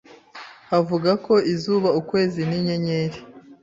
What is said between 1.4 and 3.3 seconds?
izuba, ukwezi, n’inyenyeri